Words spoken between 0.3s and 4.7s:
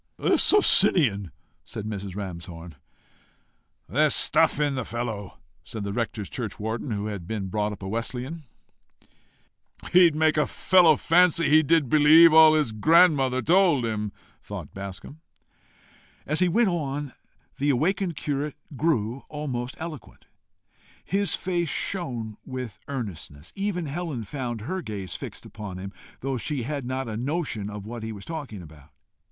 Socinian!" said Mrs. Ramshorn. "There's stuff